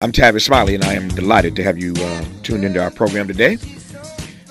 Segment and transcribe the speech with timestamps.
[0.00, 3.26] I'm Tavis Smiley, and I am delighted to have you uh, tuned into our program
[3.26, 3.58] today.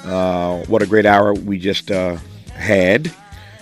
[0.03, 2.17] Uh, what a great hour we just uh,
[2.51, 3.09] had.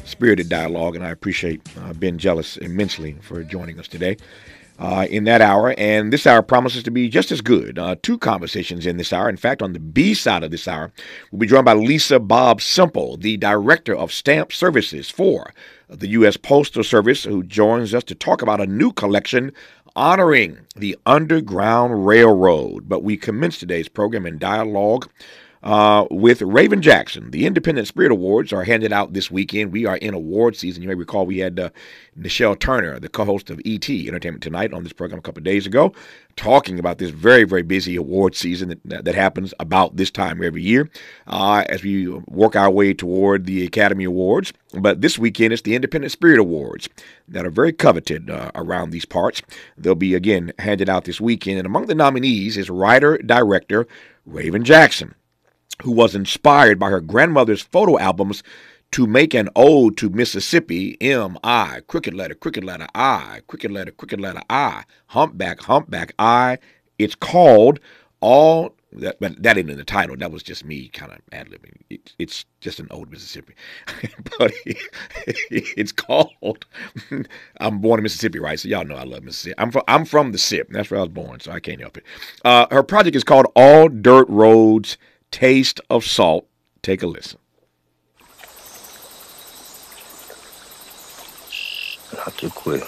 [0.04, 4.18] Spirited dialogue, and I appreciate uh, Ben Jealous immensely for joining us today
[4.80, 5.76] uh, in that hour.
[5.78, 7.78] And this hour promises to be just as good.
[7.78, 9.30] Uh, two conversations in this hour.
[9.30, 10.92] In fact, on the B side of this hour,
[11.32, 15.54] we'll be joined by Lisa Bobb-Semple, the Director of Stamp Services for
[15.88, 16.36] the U.S.
[16.36, 19.52] Postal Service, who joins us to talk about a new collection
[19.96, 22.90] honoring the Underground Railroad.
[22.90, 25.10] But we commence today's program in dialogue
[25.66, 27.32] uh, with Raven Jackson.
[27.32, 29.72] The Independent Spirit Awards are handed out this weekend.
[29.72, 30.84] We are in award season.
[30.84, 31.70] You may recall we had uh,
[32.18, 35.92] Nichelle Turner, the co-host of ET Entertainment Tonight, on this program a couple days ago,
[36.36, 40.62] talking about this very, very busy award season that, that happens about this time every
[40.62, 40.88] year
[41.26, 44.54] uh, as we work our way toward the Academy Awards.
[44.74, 46.90] But this weekend, it's the Independent Spirit Awards
[47.28, 49.42] that are very coveted uh, around these parts.
[49.80, 51.58] They'll be, again, handed out this weekend.
[51.58, 53.88] And among the nominees is writer-director
[54.28, 55.16] Raven Jackson
[55.84, 58.44] who was inspired by her grandmother's photo albums
[58.92, 63.92] to make an ode to Mississippi, M I, cricket letter, cricket letter I, cricket letter,
[63.92, 66.60] cricket letter I, humpback, humpback I.
[66.98, 67.80] It's called
[68.22, 70.16] All that, but that ain't in the title.
[70.16, 71.82] That was just me kind of ad libbing.
[71.90, 73.54] It, it's just an old Mississippi,
[74.40, 74.78] but it,
[75.52, 76.66] it's called.
[77.60, 78.60] I'm born in Mississippi, right?
[78.60, 79.56] So y'all know I love Mississippi.
[79.58, 80.70] I'm from I'm from the SIP.
[80.70, 82.06] That's where I was born, so I can't help it.
[82.44, 84.98] Uh, her project is called All Dirt Roads
[85.36, 86.48] taste of salt.
[86.82, 87.40] Take a listen.
[92.14, 92.84] Not too quick.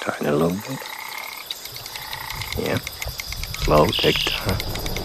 [0.00, 0.78] Tighten it a little bit.
[2.58, 2.78] Yeah.
[3.58, 4.95] Slow, take time.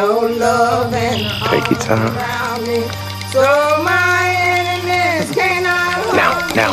[0.00, 1.20] Your love and
[1.50, 2.16] Take your time.
[2.16, 2.80] around me,
[3.32, 3.42] so
[3.84, 6.72] my enemies cannot Now, now.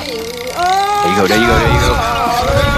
[0.60, 2.77] Oh, There you go, there you go, there you go.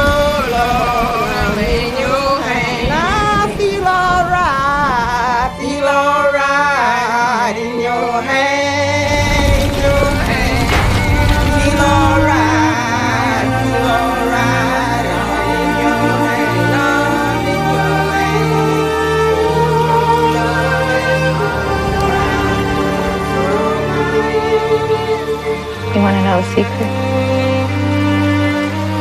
[26.29, 26.93] Secret?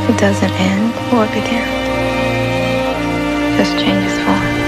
[0.08, 1.68] It doesn't end or begin.
[3.58, 4.58] Just changes form.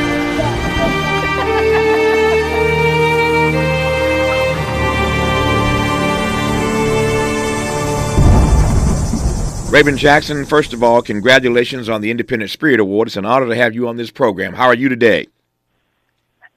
[9.72, 13.08] Raven Jackson, first of all, congratulations on the Independent Spirit Award.
[13.08, 14.52] It's an honor to have you on this program.
[14.52, 15.28] How are you today?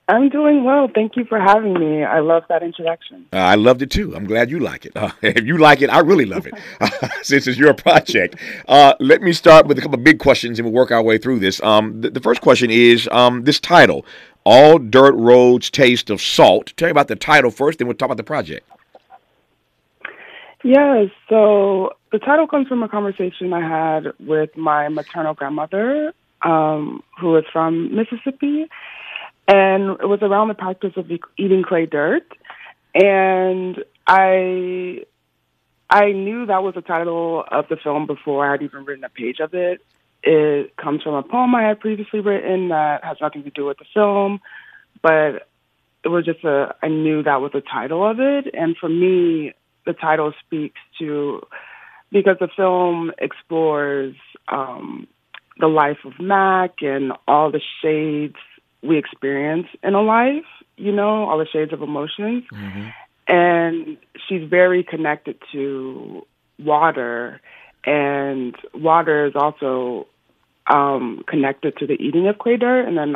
[0.09, 0.90] I'm doing well.
[0.94, 2.03] Thank you for having me.
[2.03, 3.25] I love that introduction.
[3.31, 4.14] Uh, I loved it too.
[4.14, 4.91] I'm glad you like it.
[4.97, 6.53] Uh, if you like it, I really love it
[7.25, 8.36] since it's your project.
[8.68, 11.18] Uh, let me start with a couple of big questions and we'll work our way
[11.18, 11.63] through this.
[11.63, 14.06] Um, the, the first question is um, this title,
[14.44, 16.74] All Dirt Roads Taste of Salt.
[16.75, 18.68] Tell me about the title first, then we'll talk about the project.
[20.66, 27.03] Yes, so the title comes from a conversation I had with my maternal grandmother, um,
[27.19, 28.68] who is from Mississippi,
[29.48, 32.26] and it was around the practice of eating clay dirt.
[32.96, 35.06] And I
[35.90, 39.09] I knew that was the title of the film before I had even written a
[39.09, 39.81] page of it.
[40.24, 43.78] It comes from a poem I had previously written that has nothing to do with
[43.78, 44.40] the film,
[45.02, 45.48] but
[46.04, 49.54] it was just a I knew that was the title of it, and for me,
[49.86, 51.42] the title speaks to
[52.12, 54.16] because the film explores
[54.48, 55.08] um,
[55.60, 58.36] the life of Mac and all the shades
[58.83, 60.45] we experience in a life,
[60.77, 62.44] you know, all the shades of emotions.
[63.27, 66.25] And she's very connected to
[66.59, 67.39] water,
[67.85, 70.07] and water is also
[70.67, 73.15] um, connected to the eating of clay dirt, and then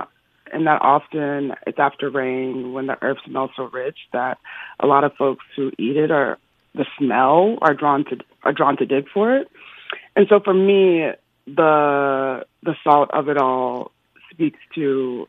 [0.51, 4.37] and that often it's after rain when the earth smells so rich that
[4.79, 6.37] a lot of folks who eat it are
[6.73, 9.49] the smell are drawn to are drawn to dig for it.
[10.15, 11.11] And so for me,
[11.45, 13.91] the the salt of it all
[14.31, 15.27] speaks to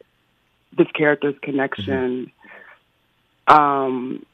[0.77, 2.31] this character's connection
[3.47, 4.25] um,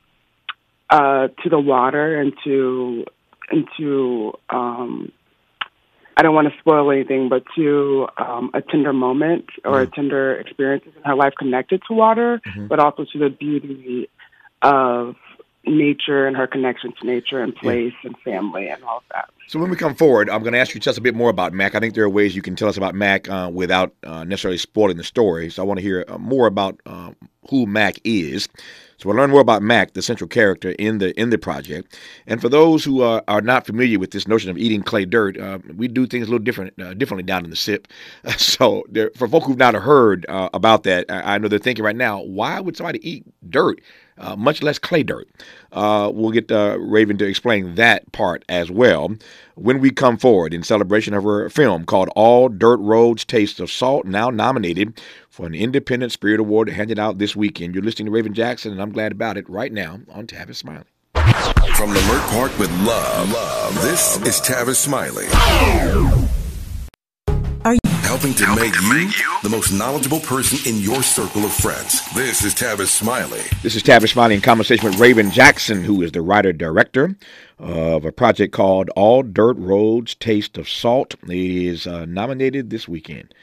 [0.90, 3.04] uh, to the water and to
[3.50, 5.12] and to um,
[6.16, 10.36] I don't want to spoil anything, but to um, a tender moment or a tender
[10.36, 14.08] experience in her life connected to water, but also to the beauty
[14.62, 15.16] of
[15.66, 18.08] nature and her connection to nature and place yeah.
[18.08, 19.30] and family and all of that.
[19.46, 21.52] So when we come forward, I'm going to ask you just a bit more about
[21.52, 21.74] Mac.
[21.74, 24.58] I think there are ways you can tell us about Mac uh, without uh, necessarily
[24.58, 25.50] spoiling the story.
[25.50, 27.14] So I want to hear uh, more about um,
[27.50, 28.48] who Mac is.
[28.96, 31.98] So we'll learn more about Mac, the central character in the in the project.
[32.26, 35.38] And for those who are, are not familiar with this notion of eating clay dirt,
[35.38, 37.88] uh, we do things a little different uh, differently down in the SIP.
[38.38, 41.84] so there, for folk who've not heard uh, about that, I, I know they're thinking
[41.84, 43.80] right now, why would somebody eat dirt?
[44.18, 45.28] Uh, much less clay dirt.
[45.72, 49.14] Uh, we'll get uh, Raven to explain that part as well
[49.54, 53.70] when we come forward in celebration of her film called All Dirt Roads Taste of
[53.70, 57.74] Salt, now nominated for an Independent Spirit Award handed out this weekend.
[57.74, 60.84] You're listening to Raven Jackson, and I'm glad about it right now on Tavis Smiley.
[61.76, 65.26] From Leimert Park with love, love, this is Tavis Smiley
[68.14, 71.44] helping to, helping make, to you make, you the most knowledgeable person in your circle
[71.44, 72.00] of friends.
[72.14, 73.40] This is Tavis Smiley.
[73.60, 77.16] This is Tavis Smiley in conversation with Raven Jackson, who is the writer director
[77.58, 81.16] of a project called All Dirt Roads Taste of Salt.
[81.24, 83.34] It is uh, nominated this weekend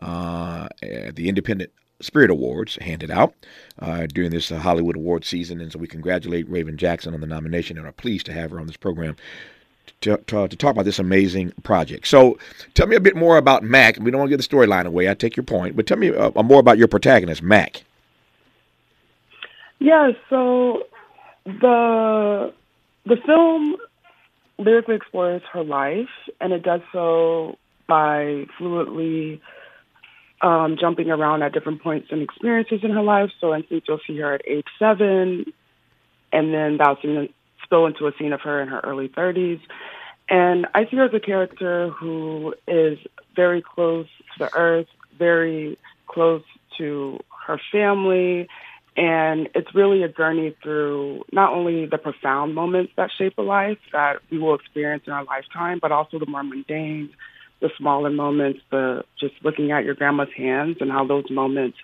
[0.00, 3.34] uh, at the Independent Spirit Awards handed out
[3.80, 5.60] uh, during this uh, Hollywood award season.
[5.60, 8.60] And so we congratulate Raven Jackson on the nomination and are pleased to have her
[8.60, 9.16] on this program
[10.02, 12.06] to, to, to, talk about this amazing project.
[12.06, 12.38] So,
[12.74, 13.98] tell me a bit more about Mac.
[13.98, 15.08] We don't want to give the storyline away.
[15.08, 17.82] I take your point, but tell me uh, more about your protagonist, Mac.
[19.78, 20.12] Yeah.
[20.30, 20.84] So
[21.44, 22.52] the
[23.04, 23.76] the film
[24.58, 26.08] lyrically explores her life,
[26.40, 27.58] and it does so
[27.88, 29.40] by fluently
[30.40, 33.30] um, jumping around at different points and experiences in her life.
[33.40, 35.46] So, instance, you'll see her at age seven,
[36.32, 36.96] and then that'll
[37.72, 39.60] spill into a scene of her in her early 30s.
[40.28, 42.98] And I see her as a character who is
[43.34, 44.88] very close to the earth,
[45.18, 46.42] very close
[46.78, 48.48] to her family.
[48.94, 53.78] And it's really a journey through not only the profound moments that shape a life
[53.92, 57.08] that we will experience in our lifetime, but also the more mundane,
[57.60, 61.78] the smaller moments, the just looking at your grandma's hands and how those moments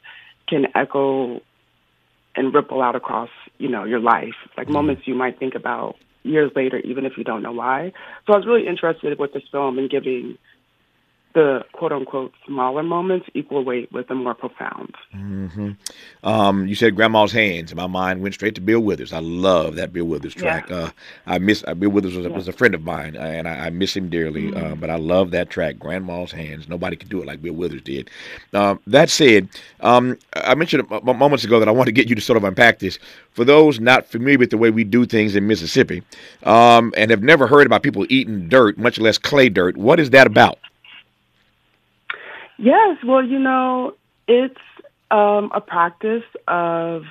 [0.49, 1.41] can echo
[2.39, 4.35] and ripple out across, you know, your life.
[4.57, 4.75] Like mm-hmm.
[4.75, 7.93] moments you might think about years later, even if you don't know why.
[8.27, 10.39] So I was really interested with this film in giving
[11.39, 14.93] the quote unquote smaller moments equal weight with the more profound.
[15.15, 15.71] Mm-hmm.
[16.25, 17.73] Um, you said Grandma's Hands.
[17.77, 19.13] My mind went straight to Bill Withers.
[19.13, 20.69] I love that Bill Withers track.
[20.69, 20.77] Yeah.
[20.77, 20.91] Uh,
[21.29, 22.33] I miss uh, Bill Withers was, yeah.
[22.33, 24.49] was, a friend of mine, uh, and I, I miss him dearly.
[24.49, 24.73] Uh, mm-hmm.
[24.73, 26.69] Uh, but I love that track, Grandma's Hands.
[26.69, 28.11] Nobody could do it like Bill Withers did.
[28.53, 29.49] Um, that said,
[29.79, 32.81] um, I mentioned moments ago that I want to get you to sort of unpack
[32.81, 32.99] this.
[33.31, 36.03] For those not familiar with the way we do things in Mississippi
[36.43, 40.11] um, and have never heard about people eating dirt, much less clay dirt, what is
[40.11, 40.59] that about?
[42.59, 43.95] Yes, well, you know,
[44.27, 44.61] it's
[45.11, 47.05] um, a practice of,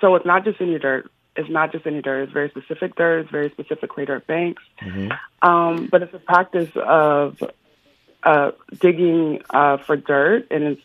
[0.00, 1.10] so it's not just any dirt.
[1.36, 2.24] It's not just any dirt.
[2.24, 3.20] It's very specific dirt.
[3.20, 4.62] It's very specific clay dirt banks.
[4.82, 5.48] Mm-hmm.
[5.48, 7.42] Um, but it's a practice of
[8.22, 10.82] uh, digging uh, for dirt, and it's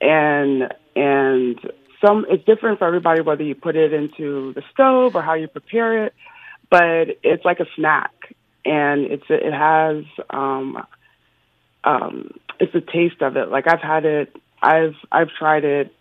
[0.00, 1.58] and and
[2.04, 5.48] some it's different for everybody whether you put it into the stove or how you
[5.48, 6.14] prepare it.
[6.68, 8.12] But it's like a snack,
[8.64, 10.86] and it's it has um,
[11.86, 13.48] um, it's a taste of it.
[13.48, 15.94] Like I've had it, I've I've tried it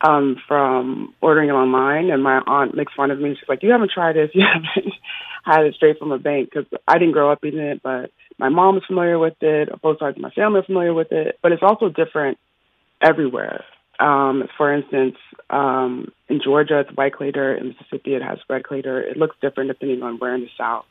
[0.00, 3.34] um, from ordering it online, and my aunt makes fun of me.
[3.34, 4.30] She's like, "You haven't tried this.
[4.34, 4.94] You haven't
[5.44, 8.50] had it straight from a bank." Because I didn't grow up eating it, but my
[8.50, 9.70] mom is familiar with it.
[9.80, 12.38] Both sides of my family are familiar with it, but it's also different
[13.00, 13.64] everywhere.
[13.98, 15.16] Um, for instance,
[15.48, 17.60] um, in Georgia, it's white clay dirt.
[17.60, 19.06] In Mississippi, it has red clay dirt.
[19.06, 20.84] It looks different depending on where in the South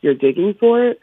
[0.00, 1.00] you're digging for it.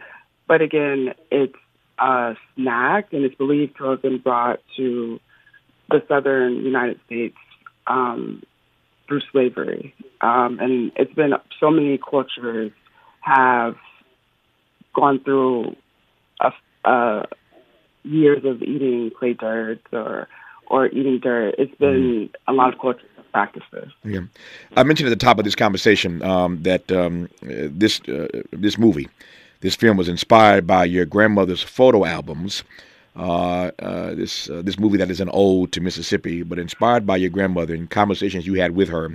[0.48, 1.56] But again, it's
[2.02, 5.20] uh, snack, and it's believed to have been brought to
[5.90, 7.38] the southern United States
[7.88, 8.44] um,
[9.08, 9.94] through slavery.
[10.22, 12.72] Um, and it's been so many cultures
[13.22, 13.76] have
[14.94, 15.76] gone through
[16.42, 16.52] a,
[16.84, 17.26] uh,
[18.04, 20.28] years of eating clay dirt or
[20.68, 21.56] or eating dirt.
[21.58, 22.34] It's been mm.
[22.48, 23.92] a lot of cultures practices.
[24.04, 24.22] Yeah,
[24.76, 29.08] I mentioned at the top of this conversation um, that um, this uh, this movie
[29.62, 32.64] this film was inspired by your grandmother's photo albums.
[33.14, 37.18] Uh, uh, this uh, this movie that is an ode to Mississippi, but inspired by
[37.18, 39.10] your grandmother and conversations you had with her.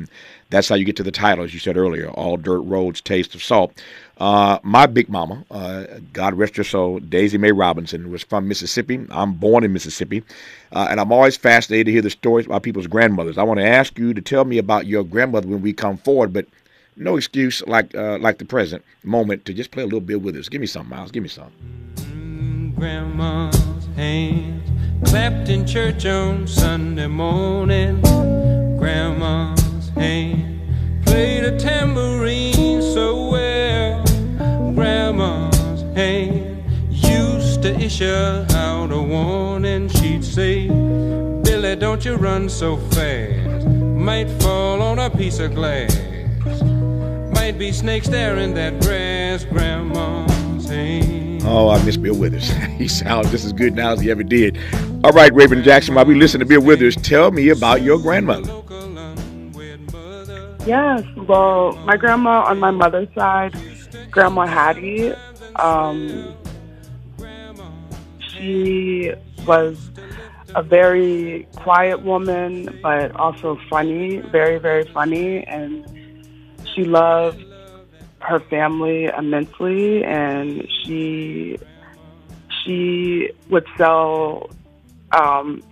[0.51, 3.35] That's how you get to the title, as you said earlier, All Dirt Roads Taste
[3.35, 3.73] of Salt.
[4.19, 9.01] Uh, my big mama, uh, God rest her soul, Daisy Mae Robinson, was from Mississippi.
[9.11, 10.23] I'm born in Mississippi,
[10.73, 13.39] uh, and I'm always fascinated to hear the stories about people's grandmothers.
[13.39, 16.35] I want to ask you to tell me about your grandmother when we come forward,
[16.35, 16.47] but
[16.97, 20.37] no excuse like uh, like the present moment to just play a little bit with
[20.37, 20.49] us.
[20.49, 21.11] Give me something, Miles.
[21.11, 22.73] Give me something.
[22.77, 28.01] Grandma's hands clapped in church on Sunday morning.
[28.79, 30.61] Grandma's hand
[31.05, 34.05] played a tambourine so well.
[34.75, 39.89] Grandma's hand used to issue out a warning.
[39.89, 43.67] She'd say, "Billy, don't you run so fast.
[43.67, 46.16] Might fall on a piece of glass."
[47.47, 51.43] Might be snakes there in that grass, Grandma's hand.
[51.45, 52.51] Oh, I miss Bill Withers.
[52.77, 54.59] he sounds just as good now as he ever did.
[55.05, 58.51] All right, Raven Jackson, while we listen to Bill Withers, tell me about your grandmother.
[60.67, 63.57] Yes, well, my grandma on my mother's side,
[64.11, 65.13] Grandma Hattie,
[65.55, 66.35] um,
[68.19, 69.13] she
[69.47, 69.93] was
[70.57, 75.96] a very quiet woman, but also funny, very, very funny, and
[76.77, 77.43] she loved
[78.21, 81.59] her family immensely, and she
[82.63, 84.51] she would sell
[85.13, 85.63] um,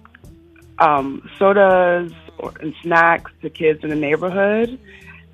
[0.79, 2.13] um, sodas
[2.61, 4.79] and snacks to kids in the neighborhood,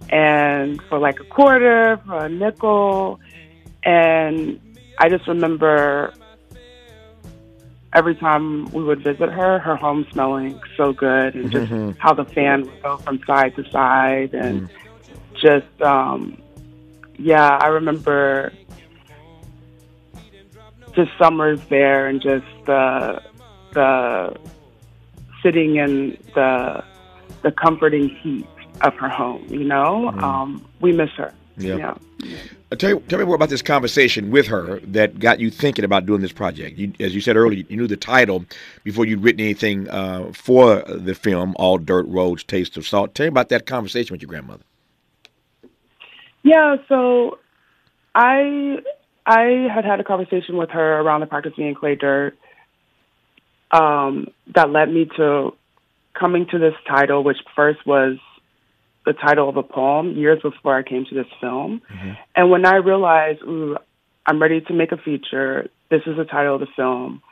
[0.08, 3.20] and for like a quarter, for a nickel,
[3.84, 4.60] and
[4.98, 6.12] I just remember
[7.92, 11.96] every time we would visit her, her home smelling so good, and just Mhm.
[11.98, 14.68] how the fan would go from side to side, and
[15.40, 16.40] just um,
[17.18, 18.52] yeah, I remember
[20.94, 23.22] just summers there, and just the
[23.72, 24.36] the
[25.42, 26.82] sitting in the
[27.42, 28.46] the comforting heat
[28.82, 29.46] of her home.
[29.48, 30.22] You know, Mhm.
[30.22, 31.32] um, we miss her.
[31.56, 31.76] Yeah.
[31.76, 31.94] yeah.
[32.72, 36.06] Uh, tell, tell me more about this conversation with her that got you thinking about
[36.06, 36.78] doing this project.
[36.78, 38.44] You, as you said earlier, you knew the title
[38.84, 43.14] before you'd written anything uh, for the film, All Dirt Roads Taste of Salt.
[43.14, 44.62] Tell me about that conversation with your grandmother.
[46.42, 47.38] Yeah, so
[48.14, 48.78] I
[49.26, 52.36] I had had a conversation with her around the practice of being clay dirt
[53.70, 55.50] um, that led me to
[56.18, 58.16] coming to this title, which first was
[59.06, 61.80] the title of a poem years before I came to this film.
[62.34, 63.76] And when I realized, ooh,
[64.26, 67.22] I'm ready to make a feature, this is the title of the film.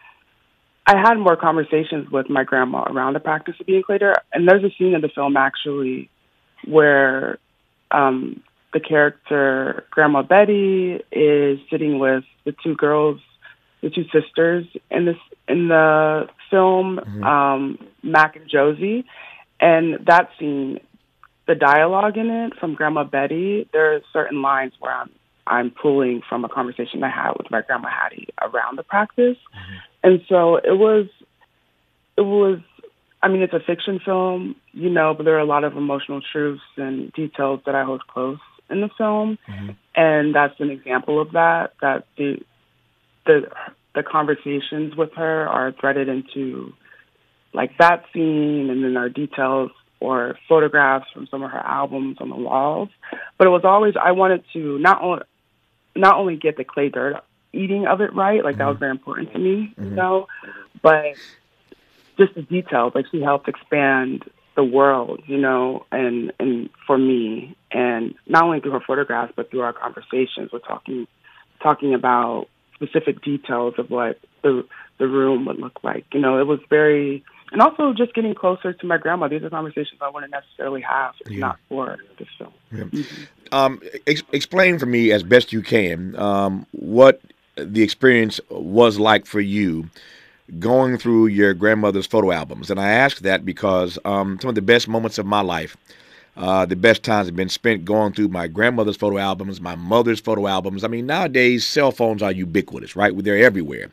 [0.87, 4.49] I had more conversations with my grandma around the practice of being clay dirt, and
[4.49, 6.09] there's a scene in the film actually
[6.65, 7.38] where
[7.91, 13.21] um, the character Grandma Betty is sitting with the two girls,
[13.83, 15.17] the two sisters in this
[15.49, 19.07] in the film, um, Mac and Josie,
[19.61, 20.81] and that scene,
[21.47, 25.11] the dialogue in it from Grandma Betty, there are certain lines where I'm
[25.47, 29.39] I'm pulling from a conversation I had with my grandma Hattie around the practice,
[30.03, 31.07] and so it was
[32.19, 32.59] it was
[33.21, 36.21] I mean, it's a fiction film, you know, but there are a lot of emotional
[36.21, 38.39] truths and details that I hold close
[38.71, 39.71] in the film, mm-hmm.
[39.95, 41.73] and that's an example of that.
[41.81, 42.41] That the
[43.27, 43.51] the
[43.95, 46.73] the conversations with her are threaded into
[47.53, 49.71] like that scene, and then are details
[50.01, 52.89] or photographs from some of her albums on the walls.
[53.37, 55.23] But it was always I wanted to not only
[55.97, 57.23] not only get the clay dirt
[57.53, 58.81] eating of it right, like that was mm-hmm.
[58.81, 59.95] very important to me, you mm-hmm.
[59.95, 60.27] know,
[60.83, 61.15] but
[62.19, 62.93] just the details.
[62.95, 64.25] Like she helped expand
[64.59, 69.53] the world, you know, and and for me, and not only through her photographs, but
[69.53, 71.07] through our conversations, we're talking
[71.62, 74.67] talking about specific details of what the
[74.99, 76.07] the room would look like.
[76.12, 79.29] You know, it was very, and also just getting closer to my grandma.
[79.29, 81.38] These are conversations I wouldn't necessarily have if Yeah.
[81.38, 82.93] not for this film.
[83.53, 87.21] Um, ex- explain for me as best you can um, what
[87.55, 89.88] the experience was like for you
[90.59, 92.71] going through your grandmother's photo albums.
[92.71, 95.76] And I ask that because um, some of the best moments of my life,
[96.38, 100.21] uh, the best times have been spent going through my grandmother's photo albums, my mother's
[100.21, 100.85] photo albums.
[100.85, 103.12] I mean, nowadays cell phones are ubiquitous, right?
[103.18, 103.90] They're everywhere,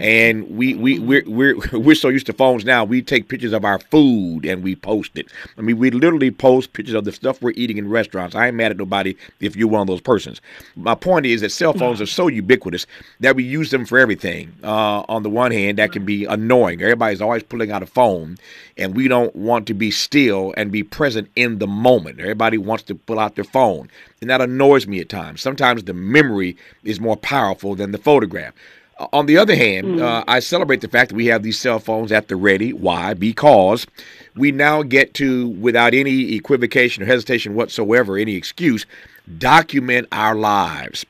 [0.00, 2.82] and we we we're, we're we're so used to phones now.
[2.82, 5.26] We take pictures of our food and we post it.
[5.58, 8.34] I mean, we literally post pictures of the stuff we're eating in restaurants.
[8.34, 10.40] I ain't mad at nobody if you're one of those persons.
[10.76, 12.86] My point is that cell phones are so ubiquitous
[13.20, 14.50] that we use them for everything.
[14.64, 16.80] Uh, on the one hand, that can be annoying.
[16.80, 18.38] Everybody's always pulling out a phone,
[18.78, 22.20] and we don't want to be still and be present in the moment.
[22.20, 23.88] Everybody wants to pull out their phone,
[24.20, 25.40] and that annoys me at times.
[25.42, 28.54] Sometimes the memory is more powerful than the photograph.
[28.98, 31.78] Uh, On the other hand, uh, I celebrate the fact that we have these cell
[31.78, 32.72] phones at the ready.
[32.72, 33.14] Why?
[33.14, 33.86] Because
[34.36, 38.86] we now get to, without any equivocation or hesitation whatsoever, any excuse,
[39.38, 41.04] document our lives.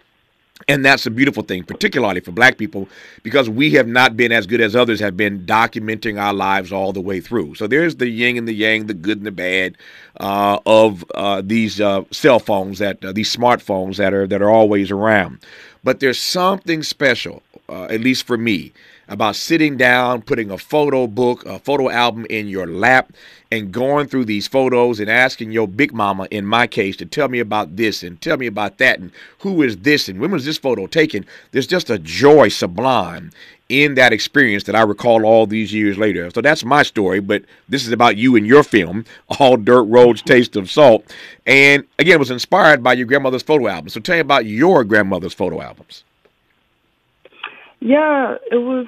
[0.68, 2.88] And that's a beautiful thing, particularly for black people,
[3.22, 6.92] because we have not been as good as others have been documenting our lives all
[6.92, 7.54] the way through.
[7.56, 9.76] So there's the yin and the yang, the good and the bad
[10.20, 14.50] uh, of uh, these uh, cell phones that uh, these smartphones that are that are
[14.50, 15.40] always around.
[15.84, 18.72] But there's something special, uh, at least for me,
[19.12, 23.12] about sitting down, putting a photo book, a photo album in your lap,
[23.50, 27.28] and going through these photos and asking your big mama, in my case, to tell
[27.28, 30.46] me about this and tell me about that and who is this and when was
[30.46, 31.26] this photo taken.
[31.50, 33.30] There's just a joy sublime
[33.68, 36.30] in that experience that I recall all these years later.
[36.30, 39.04] So that's my story, but this is about you and your film,
[39.38, 41.04] All Dirt Roads Taste of Salt.
[41.46, 43.90] And again, it was inspired by your grandmother's photo album.
[43.90, 46.04] So tell me about your grandmother's photo albums.
[47.80, 48.86] Yeah, it was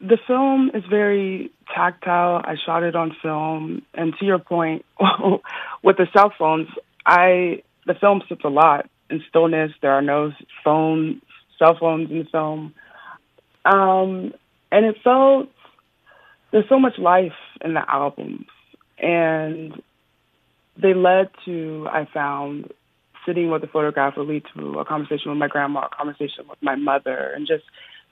[0.00, 2.40] the film is very tactile.
[2.42, 4.84] I shot it on film, and to your point,
[5.82, 6.68] with the cell phones,
[7.04, 9.72] I the film sits a lot in stillness.
[9.82, 10.32] There are no
[10.64, 11.20] phone
[11.58, 12.74] cell phones in the film,
[13.64, 14.32] um,
[14.72, 15.48] and it felt
[16.50, 18.46] there's so much life in the albums,
[18.98, 19.82] and
[20.80, 22.72] they led to I found
[23.26, 26.74] sitting with the photographer lead to a conversation with my grandma, a conversation with my
[26.74, 27.64] mother, and just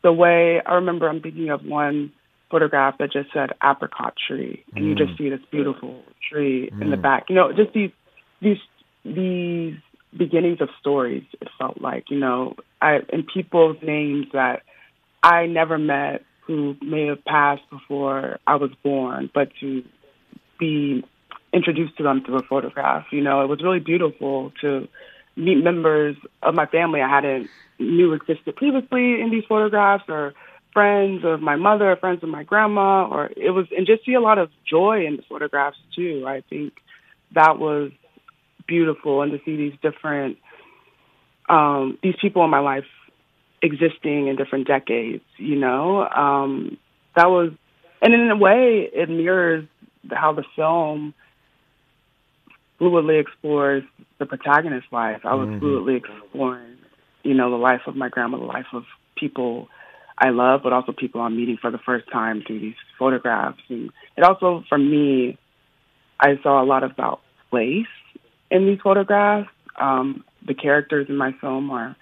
[0.02, 2.12] the way I remember I'm thinking of one
[2.50, 4.88] photograph that just said apricot tree and mm.
[4.88, 5.18] you just mm.
[5.18, 6.82] see this beautiful tree mm.
[6.82, 7.02] in the mm.
[7.02, 7.26] back.
[7.28, 7.90] You know, just these
[8.40, 8.58] these
[9.04, 9.74] these
[10.16, 14.62] beginnings of stories it felt like, you know, I and people's names that
[15.22, 19.84] I never met who may have passed before I was born, but to
[20.58, 21.04] be
[21.52, 24.88] introduced to them through a photograph, you know, it was really beautiful to
[25.38, 30.34] meet members of my family I hadn't knew existed previously in these photographs or
[30.72, 34.20] friends of my mother, friends of my grandma, or it was, and just see a
[34.20, 36.24] lot of joy in the photographs too.
[36.26, 36.74] I think
[37.34, 37.92] that was
[38.66, 40.38] beautiful and to see these different,
[41.48, 42.84] um, these people in my life
[43.62, 46.76] existing in different decades, you know, um,
[47.16, 47.52] that was,
[48.02, 49.66] and in a way it mirrors
[50.10, 51.14] how the film
[52.80, 53.84] fluidly explores
[54.18, 55.20] the protagonist's life.
[55.24, 55.64] I was mm-hmm.
[55.64, 56.78] fluidly exploring
[57.22, 58.84] you know, the life of my grandma, the life of
[59.16, 59.68] people
[60.16, 63.60] I love, but also people I'm meeting for the first time through these photographs.
[63.68, 65.38] And it also, for me,
[66.18, 67.20] I saw a lot about
[67.50, 67.86] place
[68.50, 69.50] in these photographs.
[69.76, 71.96] Um, the characters in my film are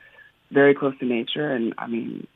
[0.51, 2.27] very close to nature, and I mean,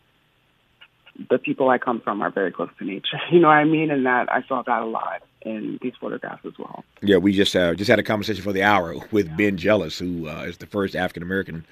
[1.30, 3.20] the people I come from are very close to nature.
[3.30, 3.90] You know what I mean?
[3.90, 6.84] And that I saw that a lot in these photographs as well.
[7.02, 10.28] Yeah, we just uh, just had a conversation for the hour with Ben Jealous, who
[10.28, 11.64] uh, is the first African American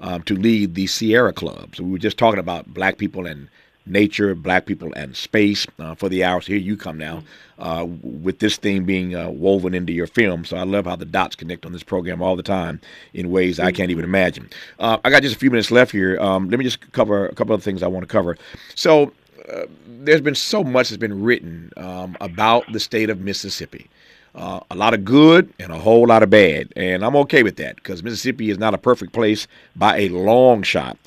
[0.00, 1.76] um, to lead the Sierra Club.
[1.76, 3.48] So we were just talking about black people and
[3.86, 6.46] nature, black people and space uh, for the hours.
[6.46, 7.22] Here you come now
[7.58, 10.44] uh, with this theme being uh, woven into your film.
[10.44, 12.80] So I love how the dots connect on this program all the time
[13.14, 14.50] in ways I can't even imagine.
[14.78, 16.18] Uh, I got just a few minutes left here.
[16.20, 18.36] Um, let me just cover a couple of things I want to cover.
[18.74, 19.12] So
[19.52, 23.88] uh, there's been so much that's been written um, about the state of Mississippi.
[24.34, 26.72] Uh, a lot of good and a whole lot of bad.
[26.76, 30.62] And I'm okay with that because Mississippi is not a perfect place by a long
[30.62, 30.98] shot.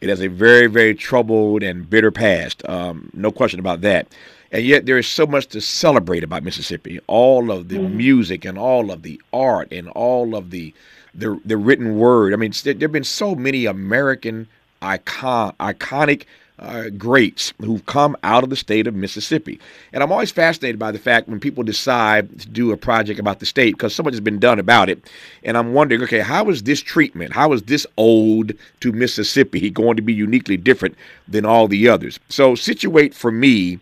[0.00, 2.68] It has a very, very troubled and bitter past.
[2.68, 4.08] Um, no question about that.
[4.50, 6.98] And yet there is so much to celebrate about Mississippi.
[7.06, 7.96] All of the mm-hmm.
[7.96, 10.74] music and all of the art and all of the
[11.14, 12.32] the, the written word.
[12.32, 14.48] I mean, there have been so many American
[14.80, 16.24] icon, iconic
[16.58, 19.58] uh, greats who've come out of the state of Mississippi.
[19.92, 23.40] And I'm always fascinated by the fact when people decide to do a project about
[23.40, 25.02] the state because so much has been done about it.
[25.42, 29.96] And I'm wondering, okay, how is this treatment, how is this ode to Mississippi going
[29.96, 32.20] to be uniquely different than all the others?
[32.28, 33.80] So, situate for me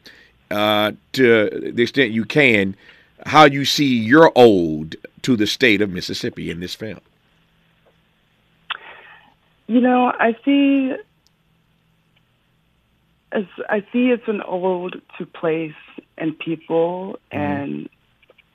[0.50, 2.76] uh, to the extent you can
[3.26, 7.00] how you see your ode to the state of Mississippi in this film.
[9.66, 10.94] You know, I see
[13.32, 15.72] as I see it's an ode to place
[16.18, 17.38] and people, mm-hmm.
[17.38, 17.88] and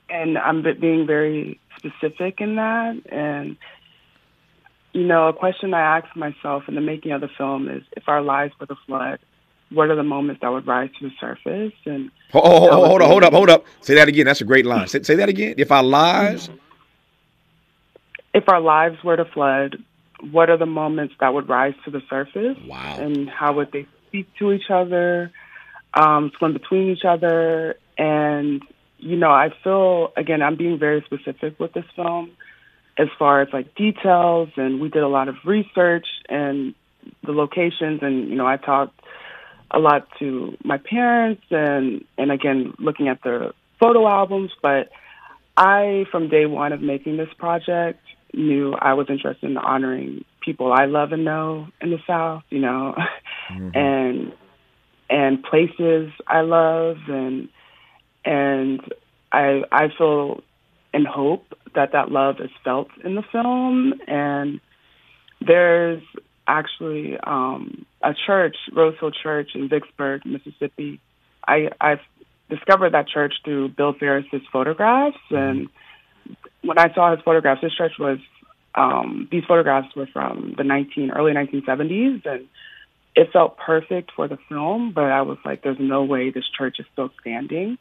[0.08, 3.00] and I'm being very specific in that.
[3.10, 3.56] And
[4.92, 8.08] you know, a question I ask myself in the making of the film is: if
[8.08, 9.18] our lives were the flood,
[9.70, 11.72] what are the moments that would rise to the surface?
[11.84, 13.64] And oh, oh, oh hold on hold up, hold up.
[13.80, 14.26] Say that again.
[14.26, 14.88] That's a great line.
[14.88, 15.54] Say, say that again.
[15.56, 16.50] If our lives,
[18.34, 19.82] if our lives were to flood,
[20.30, 22.58] what are the moments that would rise to the surface?
[22.66, 22.98] Wow.
[22.98, 23.86] And how would they
[24.16, 25.30] speak to each other,
[25.94, 27.76] um, swim between each other.
[27.98, 28.62] And,
[28.98, 32.30] you know, I feel, again, I'm being very specific with this film
[32.98, 34.48] as far as like details.
[34.56, 36.74] And we did a lot of research and
[37.24, 38.00] the locations.
[38.02, 38.98] And, you know, I talked
[39.70, 44.50] a lot to my parents and, and again, looking at the photo albums.
[44.62, 44.90] But
[45.56, 48.00] I, from day one of making this project,
[48.32, 52.60] knew I was interested in honoring people I love and know in the South, you
[52.60, 52.94] know,
[53.50, 53.76] mm-hmm.
[53.76, 54.32] and
[55.08, 57.48] and places I love and
[58.24, 58.80] and
[59.32, 60.42] I I feel
[60.92, 64.60] and hope that that love is felt in the film and
[65.40, 66.02] there's
[66.48, 71.00] actually um a church, Rosehill Church in Vicksburg, Mississippi.
[71.46, 72.00] I I've
[72.48, 75.68] discovered that church through Bill Ferris's photographs, and
[76.62, 78.18] when I saw his photographs, this church was
[78.74, 82.46] um, these photographs were from the 19 early 1970s, and
[83.16, 84.92] it felt perfect for the film.
[84.94, 87.78] But I was like, there's no way this church is still standing.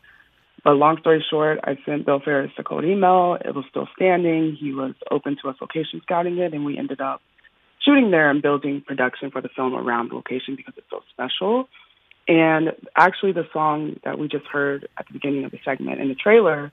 [0.63, 3.37] But long story short, I sent Bill Ferris a cold email.
[3.43, 4.57] It was still standing.
[4.59, 7.21] He was open to us location scouting it, and we ended up
[7.85, 11.67] shooting there and building production for the film around the location because it's so special.
[12.27, 16.07] And actually, the song that we just heard at the beginning of the segment in
[16.07, 16.71] the trailer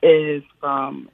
[0.00, 1.08] is from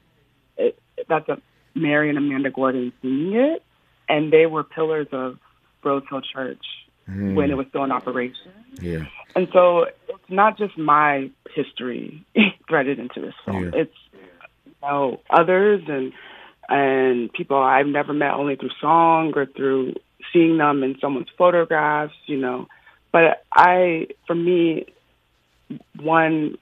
[0.58, 1.40] it, that's a
[1.74, 3.62] Mary and Amanda Gordon singing it,
[4.08, 5.38] and they were pillars of
[5.84, 6.64] Rose Hill Church
[7.08, 7.34] mm.
[7.34, 8.52] when it was still in operation.
[8.80, 9.04] Yeah.
[9.34, 12.24] And so it's not just my history
[12.68, 13.64] threaded into this film.
[13.64, 13.82] Yeah.
[13.82, 16.12] It's you know others and
[16.68, 19.94] and people I've never met only through song or through
[20.32, 22.68] seeing them in someone's photographs, you know.
[23.12, 24.86] But I, for me,
[25.98, 26.56] one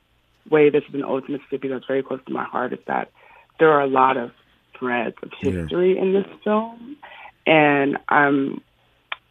[0.50, 3.10] way this is an ode to Mississippi that's very close to my heart is that
[3.58, 4.30] there are a lot of
[4.78, 6.02] threads of history yeah.
[6.02, 6.96] in this film,
[7.46, 8.62] and I'm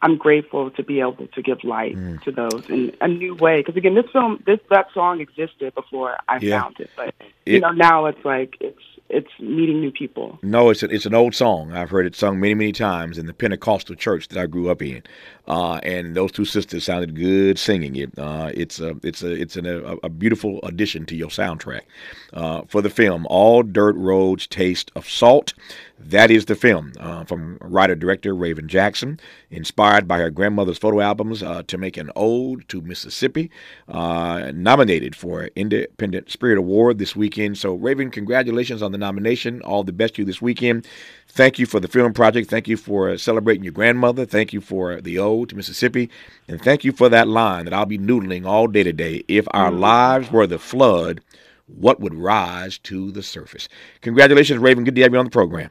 [0.00, 2.22] I'm grateful to be able to give light mm.
[2.22, 3.60] to those in a new way.
[3.60, 6.62] Because again, this film, this that song existed before I yeah.
[6.62, 10.38] found it, but it, you know now it's like it's it's meeting new people.
[10.42, 11.72] No, it's a, it's an old song.
[11.72, 14.82] I've heard it sung many many times in the Pentecostal church that I grew up
[14.82, 15.02] in,
[15.46, 18.16] uh, and those two sisters sounded good singing it.
[18.18, 21.82] Uh, it's a it's a it's an, a, a, beautiful addition to your soundtrack
[22.34, 23.26] uh, for the film.
[23.30, 25.54] All dirt roads taste of salt.
[25.98, 29.18] That is the film uh, from writer director Raven Jackson,
[29.50, 33.50] inspired by her grandmother's photo albums uh, to make an ode to Mississippi.
[33.88, 37.58] Uh, nominated for Independent Spirit Award this weekend.
[37.58, 39.62] So Raven, congratulations on the nomination.
[39.62, 40.86] All the best to you this weekend.
[41.28, 42.50] Thank you for the film project.
[42.50, 44.26] Thank you for celebrating your grandmother.
[44.26, 46.10] Thank you for the ode to Mississippi.
[46.48, 49.24] And thank you for that line that I'll be noodling all day today.
[49.28, 49.78] If our mm.
[49.78, 51.20] lives were the flood,
[51.66, 53.68] what would rise to the surface?
[54.00, 54.84] Congratulations, Raven.
[54.84, 55.70] Good to have you on the program.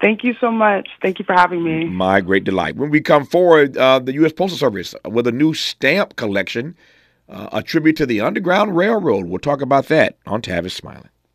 [0.00, 0.88] Thank you so much.
[1.02, 1.84] Thank you for having me.
[1.84, 2.76] My great delight.
[2.76, 4.32] When we come forward, uh, the U.S.
[4.32, 6.76] Postal Service with a new stamp collection,
[7.28, 9.26] uh, a tribute to the Underground Railroad.
[9.26, 11.08] We'll talk about that on Tavis Smiley.